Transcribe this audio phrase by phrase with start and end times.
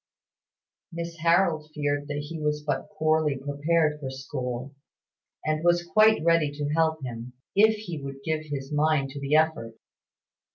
[0.91, 4.73] Miss Harold feared that he was but poorly prepared for school,
[5.45, 9.35] and was quite ready to help him, if he would give his mind to the
[9.35, 9.75] effort.